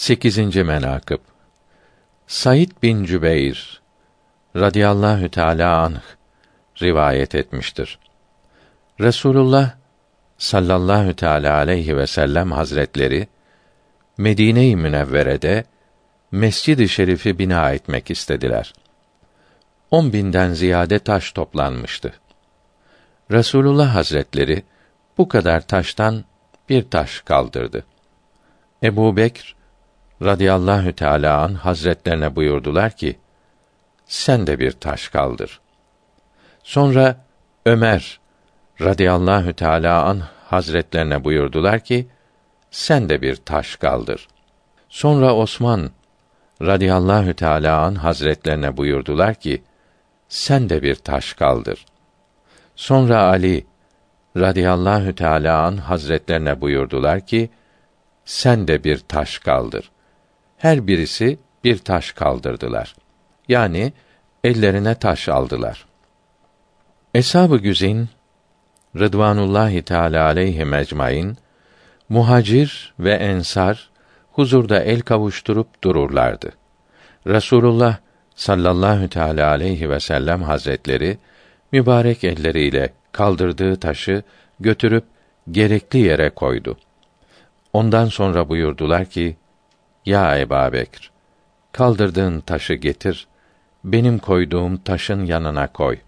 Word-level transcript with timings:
8. 0.00 0.56
menakıb 0.56 1.18
Said 2.26 2.70
bin 2.82 3.04
Cübeyr 3.04 3.80
radıyallahu 4.56 5.28
teala 5.28 5.80
anh 5.80 6.00
rivayet 6.82 7.34
etmiştir. 7.34 7.98
Resulullah 9.00 9.74
sallallahu 10.38 11.16
teala 11.16 11.54
aleyhi 11.54 11.96
ve 11.96 12.06
sellem 12.06 12.52
hazretleri 12.52 13.28
Medine-i 14.18 14.76
Münevvere'de 14.76 15.64
Mescid-i 16.32 16.88
Şerif'i 16.88 17.38
bina 17.38 17.72
etmek 17.72 18.10
istediler. 18.10 18.72
On 19.90 20.12
binden 20.12 20.52
ziyade 20.52 20.98
taş 20.98 21.32
toplanmıştı. 21.32 22.12
Resulullah 23.30 23.94
Hazretleri 23.94 24.62
bu 25.18 25.28
kadar 25.28 25.66
taştan 25.66 26.24
bir 26.68 26.90
taş 26.90 27.20
kaldırdı. 27.20 27.84
Ebu 28.82 29.16
Bekr 29.16 29.59
radıyallahu 30.22 30.92
teala 30.92 31.42
an 31.42 31.54
hazretlerine 31.54 32.36
buyurdular 32.36 32.90
ki: 32.90 33.18
Sen 34.06 34.46
de 34.46 34.58
bir 34.58 34.72
taş 34.72 35.08
kaldır. 35.08 35.60
Sonra 36.62 37.16
Ömer 37.66 38.20
radıyallahu 38.80 39.52
teala 39.52 40.04
an 40.04 40.22
hazretlerine 40.48 41.24
buyurdular 41.24 41.80
ki: 41.80 42.08
Sen 42.70 43.08
de 43.08 43.22
bir 43.22 43.36
taş 43.36 43.76
kaldır. 43.76 44.28
Sonra 44.88 45.34
Osman 45.34 45.90
radıyallahu 46.62 47.34
teala 47.34 47.80
an 47.80 47.94
hazretlerine 47.94 48.76
buyurdular 48.76 49.34
ki: 49.34 49.62
Sen 50.28 50.68
de 50.70 50.82
bir 50.82 50.94
taş 50.94 51.32
kaldır. 51.32 51.86
Sonra 52.76 53.22
Ali 53.22 53.66
radıyallahu 54.36 55.14
teala 55.14 55.62
an 55.62 55.76
hazretlerine 55.76 56.60
buyurdular 56.60 57.26
ki: 57.26 57.50
Sen 58.24 58.68
de 58.68 58.84
bir 58.84 58.98
taş 58.98 59.38
kaldır 59.38 59.90
her 60.60 60.86
birisi 60.86 61.38
bir 61.64 61.78
taş 61.78 62.12
kaldırdılar. 62.12 62.94
Yani 63.48 63.92
ellerine 64.44 64.94
taş 64.94 65.28
aldılar. 65.28 65.86
Eshab-ı 67.14 67.56
Güzin 67.56 68.08
Rıdvanullahi 68.96 69.82
Teala 69.82 70.24
aleyhi 70.24 70.74
ecmaîn 70.74 71.36
muhacir 72.08 72.94
ve 72.98 73.14
ensar 73.14 73.90
huzurda 74.32 74.82
el 74.82 75.00
kavuşturup 75.00 75.84
dururlardı. 75.84 76.52
Resulullah 77.26 77.96
sallallahu 78.34 79.08
teala 79.08 79.48
aleyhi 79.48 79.90
ve 79.90 80.00
sellem 80.00 80.42
hazretleri 80.42 81.18
mübarek 81.72 82.24
elleriyle 82.24 82.92
kaldırdığı 83.12 83.76
taşı 83.76 84.22
götürüp 84.60 85.04
gerekli 85.50 85.98
yere 85.98 86.30
koydu. 86.30 86.76
Ondan 87.72 88.06
sonra 88.06 88.48
buyurdular 88.48 89.04
ki: 89.04 89.36
ya 90.06 90.38
Eba 90.38 90.72
Bekr, 90.72 91.10
kaldırdığın 91.72 92.40
taşı 92.40 92.74
getir, 92.74 93.26
benim 93.84 94.18
koyduğum 94.18 94.76
taşın 94.76 95.24
yanına 95.24 95.72
koy. 95.72 95.98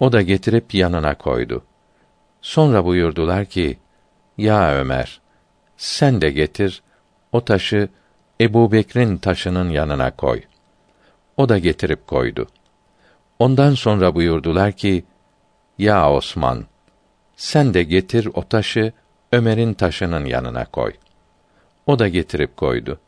O 0.00 0.12
da 0.12 0.22
getirip 0.22 0.74
yanına 0.74 1.14
koydu. 1.14 1.64
Sonra 2.42 2.84
buyurdular 2.84 3.44
ki, 3.44 3.78
Ya 4.38 4.74
Ömer, 4.74 5.20
sen 5.76 6.20
de 6.20 6.30
getir, 6.30 6.82
o 7.32 7.44
taşı 7.44 7.88
Ebu 8.40 8.72
Bekr'in 8.72 9.16
taşının 9.16 9.70
yanına 9.70 10.16
koy. 10.16 10.42
O 11.36 11.48
da 11.48 11.58
getirip 11.58 12.06
koydu. 12.06 12.46
Ondan 13.38 13.74
sonra 13.74 14.14
buyurdular 14.14 14.72
ki, 14.72 15.04
Ya 15.78 16.12
Osman, 16.12 16.64
sen 17.36 17.74
de 17.74 17.82
getir 17.82 18.28
o 18.34 18.48
taşı 18.48 18.92
Ömer'in 19.32 19.74
taşının 19.74 20.24
yanına 20.24 20.64
koy.'' 20.64 21.09
O 21.90 21.98
da 21.98 22.08
getirip 22.08 22.56
koydu. 22.56 23.00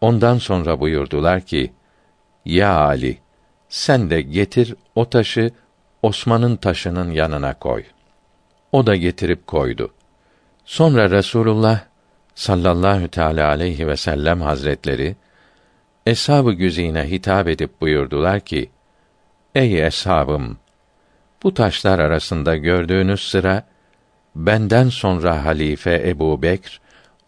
Ondan 0.00 0.38
sonra 0.38 0.80
buyurdular 0.80 1.40
ki: 1.40 1.72
Ya 2.44 2.74
Ali, 2.76 3.18
sen 3.68 4.10
de 4.10 4.22
getir 4.22 4.74
o 4.94 5.10
taşı 5.10 5.50
Osman'ın 6.02 6.56
taşının 6.56 7.10
yanına 7.10 7.54
koy. 7.54 7.84
O 8.72 8.86
da 8.86 8.96
getirip 8.96 9.46
koydu. 9.46 9.92
Sonra 10.64 11.10
Resulullah 11.10 11.80
sallallahu 12.34 13.08
teala 13.08 13.48
aleyhi 13.48 13.86
ve 13.86 13.96
sellem 13.96 14.40
hazretleri 14.40 15.16
eshab-ı 16.06 16.52
güzine 16.52 17.10
hitap 17.10 17.48
edip 17.48 17.80
buyurdular 17.80 18.40
ki: 18.40 18.70
Ey 19.54 19.86
eshabım, 19.86 20.58
bu 21.42 21.54
taşlar 21.54 21.98
arasında 21.98 22.56
gördüğünüz 22.56 23.20
sıra 23.28 23.66
benden 24.36 24.88
sonra 24.88 25.44
halife 25.44 26.02
Ebu 26.08 26.42
Bekr 26.42 26.85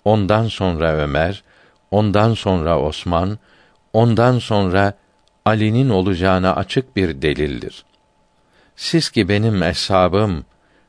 ondan 0.09 0.49
sonra 0.49 0.93
Ömer, 0.95 1.43
ondan 1.91 2.35
sonra 2.35 2.81
Osman, 2.81 3.39
ondan 3.93 4.39
sonra 4.39 4.93
Ali'nin 5.45 5.89
olacağına 5.89 6.55
açık 6.57 6.97
bir 6.97 7.23
delildir. 7.23 7.85
Siz 8.77 9.11
ki 9.11 9.29
benim 9.29 9.63
eshabım, 9.63 10.45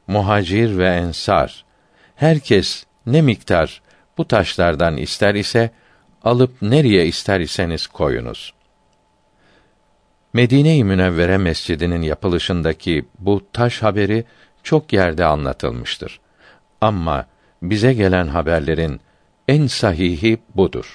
muhacir 0.07 0.77
ve 0.77 0.87
ensar, 0.87 1.65
herkes 2.15 2.85
ne 3.05 3.21
miktar 3.21 3.81
bu 4.17 4.27
taşlardan 4.27 4.97
ister 4.97 5.35
ise, 5.35 5.71
alıp 6.23 6.61
nereye 6.61 7.05
ister 7.05 7.39
iseniz 7.39 7.87
koyunuz. 7.87 8.53
Medine-i 10.33 10.83
Münevvere 10.83 11.37
Mescidinin 11.37 12.01
yapılışındaki 12.01 13.05
bu 13.19 13.41
taş 13.53 13.81
haberi 13.81 14.25
çok 14.63 14.93
yerde 14.93 15.25
anlatılmıştır. 15.25 16.19
Ama 16.81 17.25
bize 17.61 17.93
gelen 17.93 18.27
haberlerin 18.27 19.01
en 19.49 19.65
sahihi 19.67 20.37
budur. 20.55 20.87